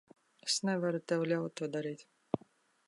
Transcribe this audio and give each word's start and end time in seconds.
Es 0.47 0.55
nevaru 0.69 1.03
tev 1.11 1.27
ļaut 1.33 1.57
to 1.61 1.71
darīt. 1.77 2.05